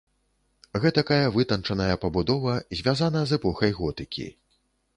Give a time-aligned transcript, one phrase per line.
[0.85, 4.27] Гэтакая вытанчаная пабудова звязана з эпохай готыкі.